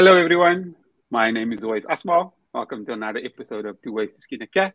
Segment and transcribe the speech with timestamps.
[0.00, 0.76] Hello, everyone.
[1.10, 2.32] My name is Wais Asmal.
[2.54, 4.72] Welcome to another episode of Two Ways to Skin a Cat,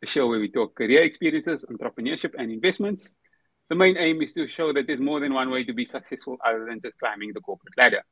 [0.00, 3.04] a show where we talk career experiences, entrepreneurship, and investments.
[3.68, 6.38] The main aim is to show that there's more than one way to be successful
[6.46, 8.04] other than just climbing the corporate ladder.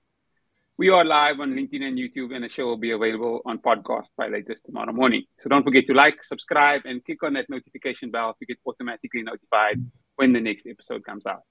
[0.76, 4.08] We are live on LinkedIn and YouTube, and the show will be available on podcast
[4.16, 5.26] by latest tomorrow morning.
[5.38, 9.22] So don't forget to like, subscribe, and click on that notification bell to get automatically
[9.22, 9.80] notified
[10.16, 11.42] when the next episode comes out.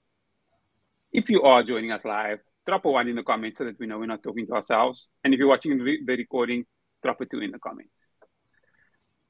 [1.12, 3.86] If you are joining us live, drop a one in the comments so that we
[3.86, 5.08] know we're not talking to ourselves.
[5.24, 6.66] And if you're watching the recording,
[7.02, 7.92] drop a two in the comments.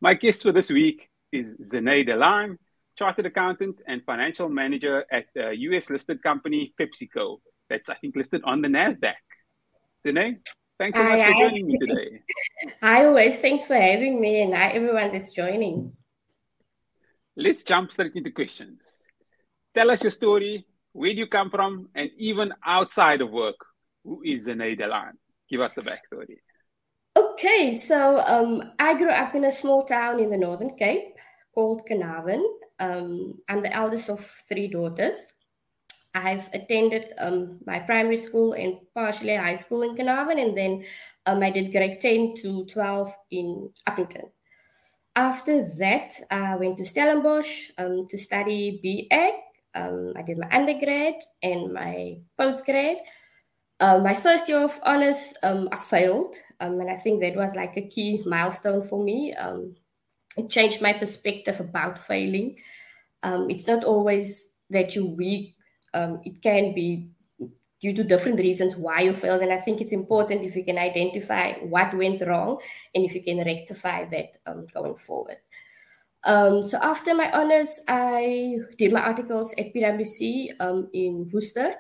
[0.01, 2.57] My guest for this week is Zene Delan,
[2.99, 7.39] chartered accountant and financial manager at the US listed company PepsiCo.
[7.71, 9.15] That's, I think, listed on the NASDAQ.
[10.05, 10.39] Zene,
[10.81, 12.21] thanks so much for joining me today.
[12.83, 13.39] Hi, Wais.
[13.39, 15.93] Thanks for having me, and hi, everyone that's joining.
[17.37, 18.81] Let's jump straight into questions.
[19.75, 20.67] Tell us your story,
[20.99, 21.89] where do you come from?
[21.95, 23.55] And even outside of work,
[24.05, 25.13] who is Zene Delan?
[25.49, 26.39] Give us the backstory.
[27.17, 31.17] Okay, so um, I grew up in a small town in the Northern Cape
[31.55, 32.45] called Carnarvon.
[32.81, 35.15] Um, I'm the eldest of three daughters.
[36.15, 40.85] I've attended um, my primary school and partially high school in Carnarvon, and then
[41.27, 44.31] um, I did grade 10 to 12 in Upington.
[45.15, 49.48] After that, I went to Stellenbosch um, to study BA
[49.79, 52.97] um, I did my undergrad and my postgrad.
[53.81, 57.55] Uh, my first year of honors, um, I failed, um, and I think that was
[57.55, 59.33] like a key milestone for me.
[59.35, 59.77] Um,
[60.37, 62.57] it changed my perspective about failing.
[63.23, 65.55] Um, it's not always that you're weak;
[65.95, 67.11] um, it can be
[67.81, 69.43] due to different reasons why you failed.
[69.43, 72.59] And I think it's important if you can identify what went wrong
[72.93, 74.39] and if you can rectify that
[74.75, 75.37] going forward.
[76.25, 81.75] Um, so after my honors, I did my articles at PwC um, in Worcester.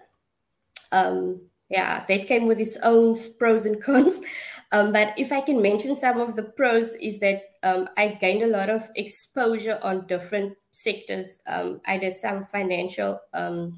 [0.93, 4.21] Um, yeah, that came with its own pros and cons.
[4.71, 8.43] Um, but if I can mention some of the pros, is that um, I gained
[8.43, 11.41] a lot of exposure on different sectors.
[11.47, 13.69] Um, I did some financial, uh,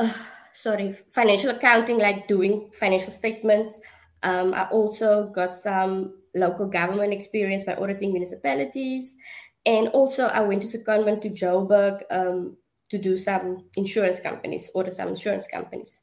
[0.52, 3.80] sorry, financial accounting, like doing financial statements.
[4.20, 9.16] I also got some local government experience by auditing municipalities.
[9.66, 12.56] And also, I went to secondment to Joburg um,
[12.90, 16.00] to do some insurance companies, audit some insurance companies.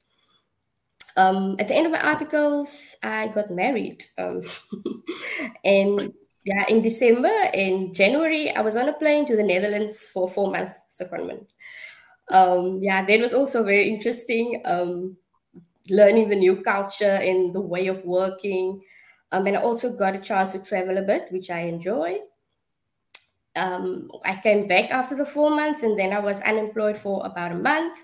[1.17, 4.03] Um, at the end of my articles, I got married.
[4.17, 4.41] Um,
[5.63, 6.13] and
[6.43, 10.51] yeah, in December in January, I was on a plane to the Netherlands for four
[10.51, 11.47] months secondment.
[12.29, 14.61] Um, yeah, that was also very interesting.
[14.65, 15.17] Um,
[15.89, 18.81] learning the new culture and the way of working.
[19.35, 22.19] Um, and I also got a chance to travel a bit, which I enjoy.
[23.53, 27.51] Um, I came back after the four months and then I was unemployed for about
[27.51, 27.97] a month.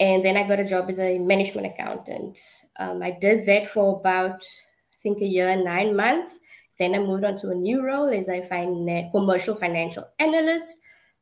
[0.00, 2.36] And then I got a job as a management accountant.
[2.80, 6.40] Um, I did that for about, I think, a year nine months.
[6.80, 8.40] Then I moved on to a new role as a
[9.12, 10.78] commercial financial analyst.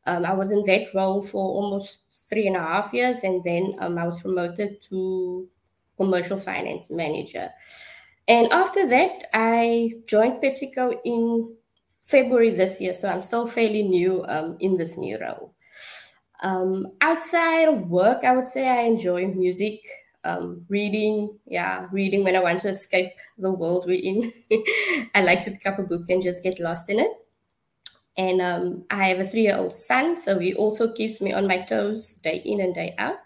[0.07, 2.01] Um, I was in that role for almost
[2.31, 3.25] three and a half years.
[3.25, 5.47] And then um, I was promoted to
[5.99, 7.51] commercial finance manager.
[8.29, 11.57] And after that, I joined PepsiCo in
[12.03, 12.93] February this year.
[12.95, 15.55] So I'm still fairly new um, in this new role.
[16.43, 19.81] Um, outside of work, I would say I enjoy music,
[20.25, 21.39] um, reading.
[21.47, 24.33] Yeah, reading when I want to escape the world we're in.
[25.15, 27.11] I like to pick up a book and just get lost in it.
[28.17, 31.47] And um, I have a three year old son, so he also keeps me on
[31.47, 33.19] my toes day in and day out,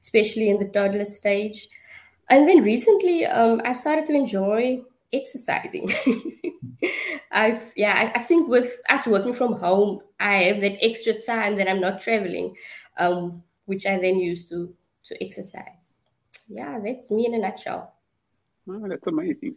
[0.00, 1.68] especially in the toddler stage.
[2.28, 4.82] And then recently, um, I've started to enjoy
[5.12, 5.90] exercising.
[7.30, 11.56] I've yeah, I, I, think with us working from home, I have that extra time
[11.56, 12.56] that I'm not traveling,
[12.98, 14.74] um, which I then use to
[15.06, 16.04] to exercise.
[16.48, 17.94] Yeah, that's me in a nutshell.
[18.68, 19.56] Oh, that's amazing.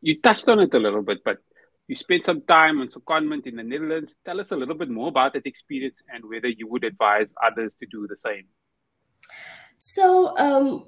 [0.00, 1.38] You touched on it a little bit, but
[1.86, 4.14] you spent some time on secondment in the Netherlands.
[4.24, 7.74] Tell us a little bit more about that experience and whether you would advise others
[7.80, 8.46] to do the same.
[9.76, 10.86] So, um,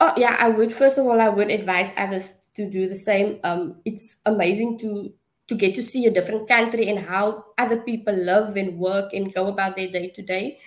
[0.00, 0.72] Oh yeah, I would.
[0.74, 3.40] First of all, I would advise others to do the same.
[3.42, 5.12] Um, it's amazing to
[5.48, 9.32] to get to see a different country and how other people live and work and
[9.32, 10.58] go about their day to day.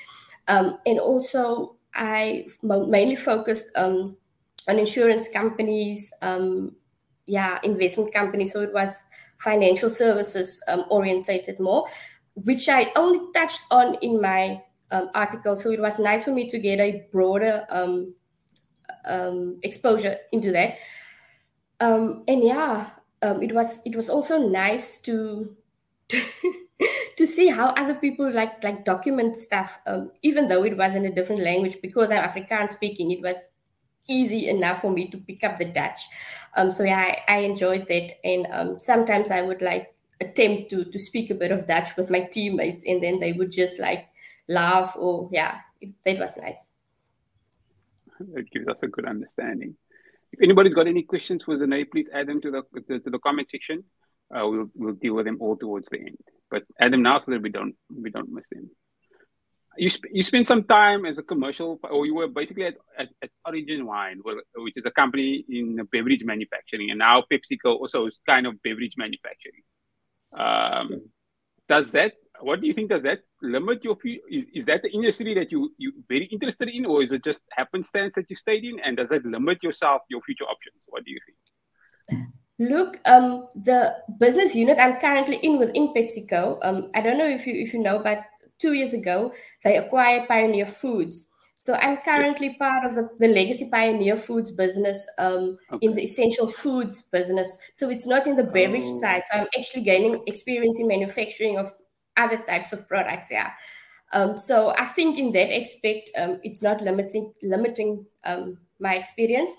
[0.48, 4.18] Um, and also, I mainly focused um,
[4.68, 6.76] on insurance companies, um,
[7.28, 8.54] yeah, investment companies.
[8.54, 8.96] So it was
[9.40, 11.88] financial services um, orientated more,
[12.36, 14.62] which I only touched on in my
[14.92, 15.58] um, article.
[15.58, 17.66] So it was nice for me to get a broader
[19.06, 20.78] um, exposure into that.
[21.80, 22.90] Um, and yeah,
[23.22, 25.56] um, it was it was also nice to
[27.18, 31.06] to see how other people like like document stuff, um, even though it was in
[31.06, 31.78] a different language.
[31.82, 33.52] Because I'm Afrikaans speaking, it was
[34.08, 36.02] easy enough for me to pick up the Dutch.
[36.58, 40.86] Um, so yeah, I, I enjoyed that, and um, sometimes I would like attempt to
[40.86, 44.10] to speak a bit of Dutch with my teammates, and then they would just like
[44.50, 46.71] laugh or yeah, it, that was nice.
[48.36, 49.76] It gives us a good understanding.
[50.32, 53.20] If anybody's got any questions for Zane, please add them to the to, to the
[53.20, 53.84] comment section.
[54.34, 56.18] Uh, we'll we'll deal with them all towards the end.
[56.50, 58.70] But add them now so that we don't we don't miss them.
[59.78, 63.10] You sp- you spent some time as a commercial, or you were basically at, at,
[63.22, 64.22] at Origin Wine,
[64.56, 68.96] which is a company in beverage manufacturing, and now PepsiCo also is kind of beverage
[68.98, 69.64] manufacturing.
[70.38, 71.10] Um,
[71.70, 75.34] does that what do you think does that limit your is, is that the industry
[75.34, 78.80] that you you very interested in or is it just happenstance that you stayed in
[78.80, 82.26] and does that limit yourself your future options what do you think
[82.60, 87.48] look um the business unit i'm currently in within pepsico um i don't know if
[87.48, 88.24] you if you know but
[88.60, 89.34] two years ago
[89.64, 95.06] they acquired pioneer foods so I'm currently part of the, the Legacy Pioneer Foods business
[95.20, 95.86] um, okay.
[95.86, 97.56] in the essential foods business.
[97.76, 99.00] So it's not in the beverage oh.
[99.00, 99.22] side.
[99.32, 101.72] So I'm actually gaining experience in manufacturing of
[102.18, 103.28] other types of products.
[103.32, 103.52] Yeah.
[104.14, 109.52] Um, so I think in that aspect, um, it's not limiting limiting um, my experience.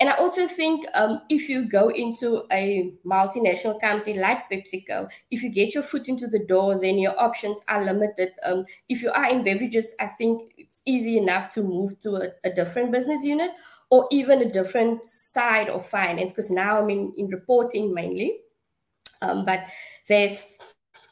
[0.00, 5.42] And I also think um, if you go into a multinational company like PepsiCo, if
[5.42, 8.30] you get your foot into the door, then your options are limited.
[8.44, 12.28] Um, if you are in beverages, I think it's easy enough to move to a,
[12.44, 13.50] a different business unit
[13.90, 18.38] or even a different side of finance, because now I'm in, in reporting mainly.
[19.20, 19.64] Um, but
[20.06, 20.58] there's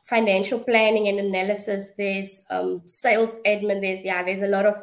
[0.09, 4.75] financial planning and analysis, there's um, sales admin, there's, yeah, there's a lot of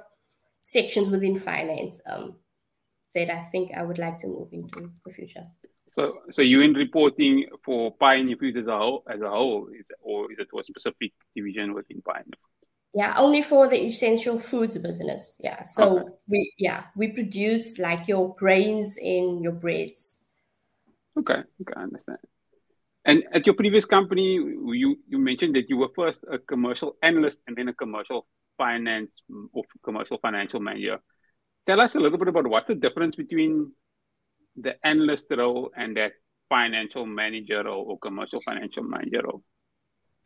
[0.62, 2.02] sections within finance.
[2.06, 2.36] Um,
[3.14, 5.46] that I think I would like to move into the future.
[5.94, 9.86] So, so you in reporting for Pioneer Foods as a whole, as a whole, is,
[10.02, 12.34] or is it a specific division within Pioneer?
[12.96, 15.36] Yeah, only for the essential foods business.
[15.40, 16.10] Yeah, so okay.
[16.28, 20.22] we yeah we produce like your grains and your breads.
[21.18, 22.20] Okay, okay, I understand.
[23.14, 27.40] And at your previous company, you you mentioned that you were first a commercial analyst
[27.48, 28.28] and then a commercial
[28.58, 29.12] finance
[29.54, 31.00] or commercial financial manager
[31.66, 33.72] tell us a little bit about what's the difference between
[34.56, 36.14] the analyst role and that
[36.50, 39.44] financial manager role or commercial financial manager role?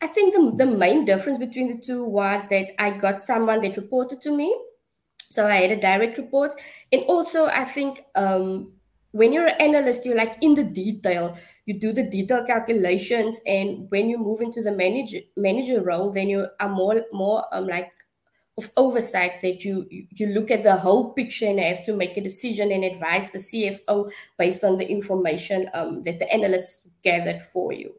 [0.01, 3.77] I think the, the main difference between the two was that I got someone that
[3.77, 4.55] reported to me.
[5.29, 6.53] So I had a direct report.
[6.91, 8.73] And also, I think um,
[9.17, 11.37] when you're an analyst, you're like in the detail.
[11.65, 13.39] You do the detail calculations.
[13.47, 17.65] And when you move into the manager manager role, then you are more more um,
[17.65, 17.91] like
[18.57, 22.21] of oversight that you you look at the whole picture and have to make a
[22.21, 27.73] decision and advise the CFO based on the information um, that the analysts gathered for
[27.73, 27.95] you.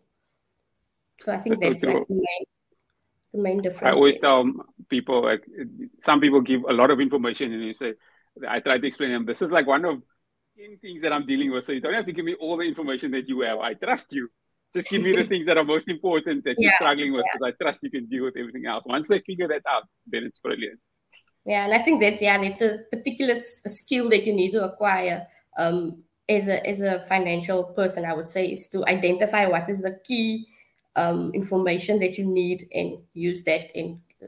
[1.18, 2.44] So I think that's, that's like the main
[3.34, 3.90] the main difference.
[3.90, 4.46] I always tell
[4.88, 5.44] people like
[6.00, 7.94] some people give a lot of information and you say
[8.48, 10.02] I try to explain them this is like one of
[10.80, 11.66] things that I'm dealing with.
[11.66, 13.58] So you don't have to give me all the information that you have.
[13.58, 14.28] I trust you
[14.74, 17.48] just give me the things that are most important that you're struggling with because yeah.
[17.48, 18.84] I trust you can deal with everything else.
[18.86, 20.78] Once they figure that out, then it's brilliant.
[21.46, 25.26] Yeah, and I think that's yeah, it's a particular skill that you need to acquire
[25.56, 28.04] um, as a as a financial person.
[28.04, 30.46] I would say is to identify what is the key
[30.96, 34.26] um, information that you need and use that and uh,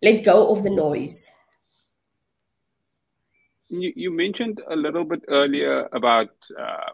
[0.00, 1.28] let go of the noise.
[3.80, 6.90] You, you mentioned a little bit earlier about uh,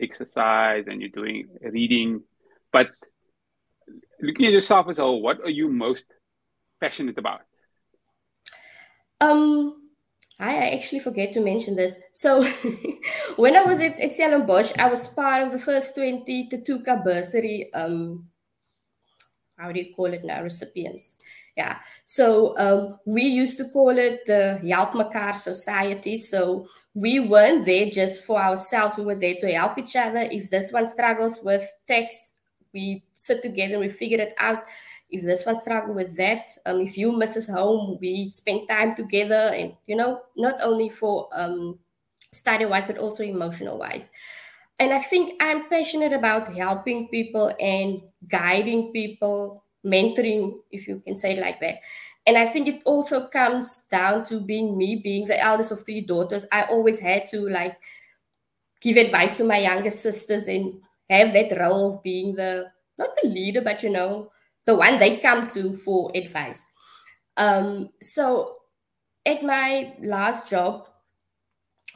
[0.00, 2.22] exercise and you're doing reading,
[2.72, 2.88] but
[4.20, 6.04] looking at yourself as a whole, what are you most
[6.80, 7.40] passionate about?
[9.20, 9.90] Um,
[10.38, 11.98] I actually forget to mention this.
[12.14, 12.42] So,
[13.36, 17.72] when I was at, at Stellenbosch, I was part of the first 20 Thuthuka bursary.
[17.74, 18.28] Um,
[19.58, 20.42] how do you call it now?
[20.42, 21.18] Recipients.
[21.60, 21.76] Yeah.
[22.06, 26.16] So um, we used to call it the Help Mekaar Society.
[26.16, 28.96] So we weren't there just for ourselves.
[28.96, 30.20] We were there to help each other.
[30.20, 32.40] If this one struggles with text,
[32.72, 34.64] we sit together and we figure it out.
[35.10, 39.52] If this one struggles with that, um, if you misses home, we spend time together
[39.52, 41.78] and, you know, not only for um,
[42.32, 44.10] study wise, but also emotional wise.
[44.78, 51.16] And I think I'm passionate about helping people and guiding people mentoring, if you can
[51.16, 51.76] say it like that.
[52.26, 56.02] And I think it also comes down to being me, being the eldest of three
[56.02, 56.46] daughters.
[56.52, 57.78] I always had to like
[58.80, 63.28] give advice to my younger sisters and have that role of being the not the
[63.28, 64.30] leader, but you know,
[64.66, 66.70] the one they come to for advice.
[67.36, 68.56] Um, so
[69.24, 70.86] at my last job,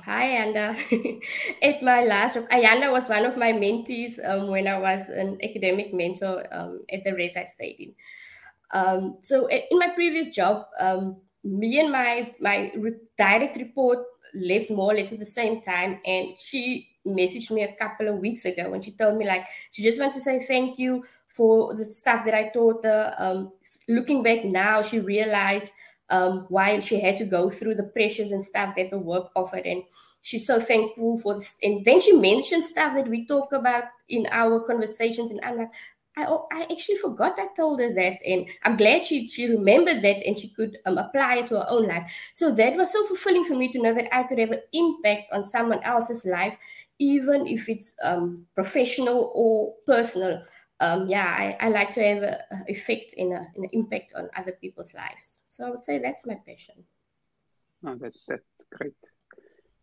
[0.02, 0.74] Hi, Ayanda.
[1.62, 5.38] At my last job, Ayanda was one of my mentees um, when I was an
[5.42, 7.94] academic mentor um, at the race I stayed in.
[8.72, 12.72] Um, so in my previous job, um, me and my my
[13.18, 14.00] direct report
[14.34, 18.16] left more or less at the same time, and she messaged me a couple of
[18.18, 21.74] weeks ago and she told me like she just want to say thank you for
[21.74, 23.14] the stuff that I taught her.
[23.18, 23.52] Um,
[23.88, 25.72] looking back now, she realized
[26.10, 29.66] um, why she had to go through the pressures and stuff that the work offered,
[29.66, 29.82] and
[30.22, 31.56] she's so thankful for this.
[31.62, 35.70] And then she mentioned stuff that we talk about in our conversations, and I'm like,
[36.16, 40.24] I, I actually forgot I told her that, and I'm glad she she remembered that
[40.24, 42.10] and she could um, apply it to her own life.
[42.34, 45.32] So that was so fulfilling for me to know that I could have an impact
[45.32, 46.56] on someone else's life,
[46.98, 50.42] even if it's um, professional or personal.
[50.80, 54.94] Um, yeah, I, I like to have an effect in, an impact on other people's
[54.94, 55.38] lives.
[55.54, 56.82] So I would say that's my passion.
[57.86, 58.42] Oh, that's that's
[58.72, 58.98] great.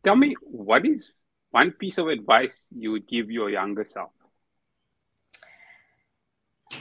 [0.03, 1.15] Tell me, what is
[1.51, 4.11] one piece of advice you would give your younger self?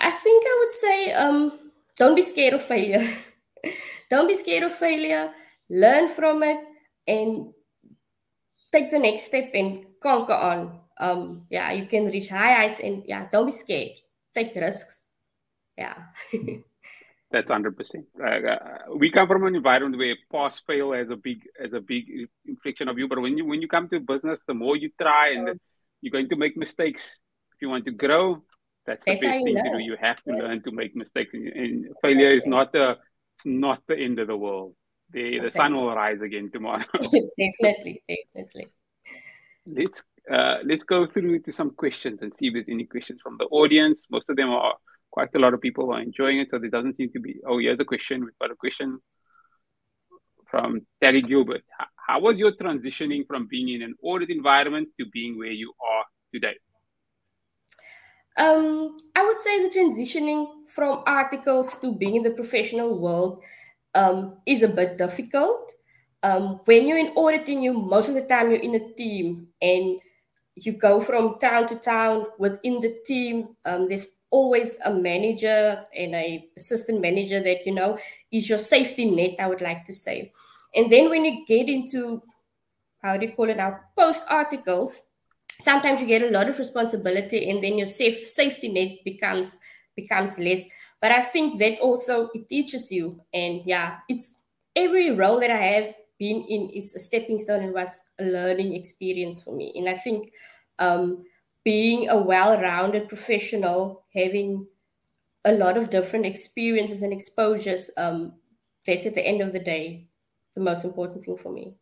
[0.00, 1.52] I think I would say um,
[1.97, 3.06] don't be scared of failure.
[4.11, 5.30] don't be scared of failure.
[5.68, 6.59] Learn from it
[7.06, 7.54] and
[8.73, 10.80] take the next step and conquer on.
[10.99, 14.02] Um, yeah, you can reach high heights and yeah, don't be scared.
[14.35, 15.04] Take risks.
[15.78, 15.94] Yeah.
[17.31, 18.07] That's hundred percent.
[18.21, 18.57] Uh,
[18.97, 22.07] we come from an environment where pass fail has a big as a big
[22.45, 23.07] inflection of you.
[23.07, 25.61] But when you when you come to business, the more you try and
[26.01, 27.19] you're going to make mistakes.
[27.55, 28.43] If you want to grow,
[28.87, 29.79] that's, that's the best thing to do.
[29.79, 30.43] You have to yes.
[30.43, 32.99] learn to make mistakes, and, and failure is not the
[33.45, 34.75] not the end of the world.
[35.13, 36.85] The the sun will rise again tomorrow.
[36.93, 38.03] definitely,
[38.35, 38.69] definitely.
[39.67, 43.37] Let's uh, let's go through to some questions and see if there's any questions from
[43.39, 44.01] the audience.
[44.11, 44.75] Most of them are
[45.11, 47.40] quite a lot of people are enjoying it, so there doesn't seem to be.
[47.47, 48.25] Oh, here's a question.
[48.25, 49.00] We've got a question
[50.50, 51.62] from Terry Gilbert.
[52.09, 56.05] How was your transitioning from being in an audit environment to being where you are
[56.35, 56.57] today?
[58.37, 63.43] Um, I would say the transitioning from articles to being in the professional world
[63.95, 65.73] um, is a bit difficult.
[66.23, 70.00] Um, when you're in auditing, you most of the time you're in a team and
[70.55, 73.57] you go from town to town within the team.
[73.64, 77.99] Um, there's always a manager and a assistant manager that you know
[78.33, 79.35] is your safety net.
[79.39, 80.33] I would like to say,
[80.75, 82.23] and then when you get into
[83.03, 85.01] how do you call it now post articles
[85.61, 89.59] sometimes you get a lot of responsibility and then your safe safety net becomes
[89.97, 90.65] becomes less
[91.01, 94.37] but i think that also it teaches you and yeah it's
[94.77, 98.75] every role that i have been in is a stepping stone and was a learning
[98.75, 100.31] experience for me and i think
[100.79, 101.25] um,
[101.65, 104.67] being a well-rounded professional having
[105.45, 108.33] a lot of different experiences and exposures um,
[108.87, 110.07] that's at the end of the day
[110.55, 111.75] the most important thing for me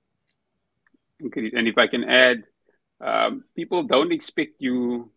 [1.25, 2.44] okay and if i can add
[3.00, 5.11] um, people don't expect you,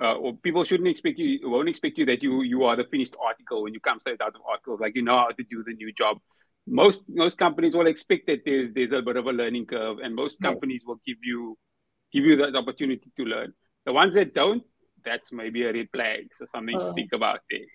[0.00, 3.16] uh, or people shouldn't expect you, won't expect you that you you are the finished
[3.24, 5.74] article when you come straight out of articles, like you know how to do the
[5.74, 6.18] new job.
[6.66, 10.14] Most most companies will expect that there's there's a bit of a learning curve, and
[10.14, 10.86] most companies yes.
[10.86, 11.58] will give you
[12.12, 13.52] give you that opportunity to learn.
[13.84, 14.62] The ones that don't,
[15.08, 16.88] that's maybe a red flag, so something uh.
[16.88, 17.68] to think about there.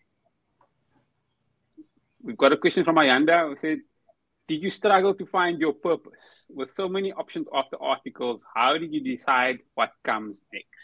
[2.22, 3.80] We've got a question from Ayanda who said,
[4.48, 8.94] did you struggle to find your purpose with so many options after articles how did
[8.94, 10.84] you decide what comes next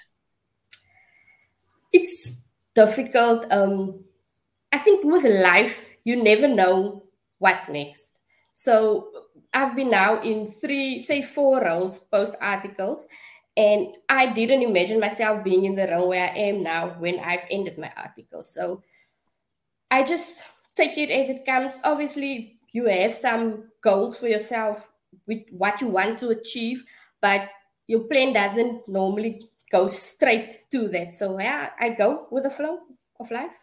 [1.91, 2.33] it's
[2.75, 4.03] difficult um
[4.71, 7.03] i think with life you never know
[7.39, 8.19] what's next
[8.53, 9.09] so
[9.53, 13.07] i've been now in three say four roles post articles
[13.59, 17.45] and i didn't imagine myself being in the role where i am now when i've
[17.51, 18.81] ended my article so
[19.91, 20.43] i just
[20.75, 24.91] take it as it comes obviously you have some goals for yourself
[25.27, 26.83] with what you want to achieve,
[27.21, 27.49] but
[27.87, 31.13] your plan doesn't normally go straight to that.
[31.15, 32.79] So yeah, I go with the flow
[33.19, 33.57] of life.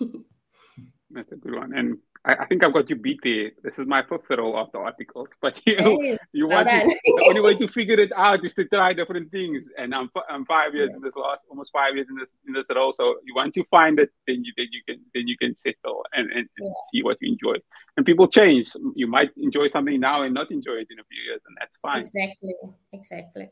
[1.10, 1.74] That's a good one.
[1.74, 3.50] And I, I, think I've got you beat there.
[3.62, 7.40] This is my preferral of the articles, but you hey, you want to, the only
[7.40, 9.66] way to figure it out is to try different things.
[9.78, 10.96] And I'm I'm five years yes.
[10.96, 12.92] in this last almost five years in this in this role.
[12.92, 16.30] So once you find it, then you then you can then you can settle and,
[16.32, 16.70] and yeah.
[16.92, 17.60] see what you enjoy.
[17.96, 18.72] And people change.
[18.94, 21.76] You might enjoy something now and not enjoy it in a few years, and that's
[21.78, 22.00] fine.
[22.00, 22.54] Exactly.
[22.92, 23.48] Exactly.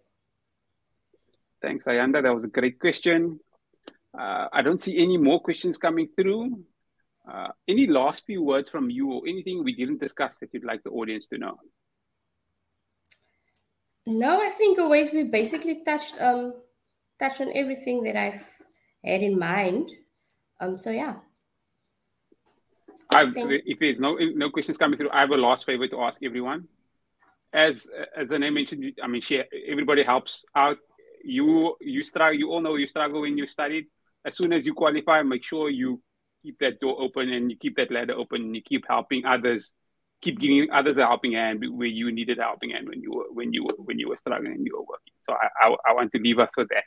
[1.62, 2.23] Thanks, Ayanda.
[2.23, 3.40] That was a great question.
[4.18, 6.64] Uh, I don't see any more questions coming through.
[7.30, 10.83] Uh, any last few words from you or anything we didn't discuss that you'd like
[10.85, 11.59] the audience to know?
[14.06, 16.54] No, I think always we basically touched um
[17.18, 18.47] touched on everything that I've
[19.04, 19.90] had in mind.
[20.61, 21.16] Um, so yeah.
[23.11, 26.23] I've, if there's no no questions coming through, I have a last favor to ask
[26.23, 26.68] everyone.
[27.52, 30.78] As as I mentioned, I mean, share, everybody helps out.
[31.25, 32.38] You you struggle.
[32.38, 33.87] You all know you struggle when you studied.
[34.25, 36.02] As soon as you qualify, make sure you
[36.47, 39.73] keep that door open and you keep that ladder open and you keep helping others
[40.23, 43.29] keep giving others a helping hand where you needed a helping hand when you were
[43.38, 45.17] when you were when you were struggling and you were working.
[45.29, 46.85] So I I, I want to leave us with that.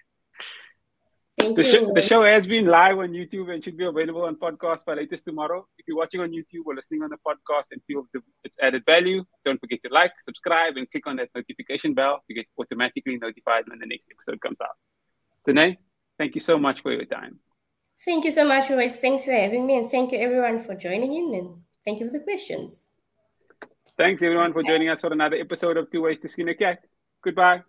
[1.40, 1.72] Thank The you.
[1.72, 4.96] show, the show has been live on YouTube and should be available on podcast by
[4.96, 5.66] latest tomorrow.
[5.78, 8.84] If you're watching on YouTube or listening on the podcast and feel the, it's added
[8.86, 13.18] value, don't forget to like, subscribe, and click on that notification bell to get automatically
[13.18, 14.76] notified when the next episode comes out.
[15.48, 15.78] Tanae,
[16.18, 17.40] thank you so much for your time.
[18.06, 18.96] Thank you so much, Royce.
[18.96, 22.14] Thanks for having me, and thank you everyone for joining in, and thank you for
[22.14, 22.88] the questions.
[23.98, 26.80] Thanks everyone for joining us for another episode of Two Ways to Skin a Cat.
[27.22, 27.64] Goodbye.